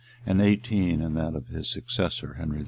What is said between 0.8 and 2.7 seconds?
in that of his successor, Henry V.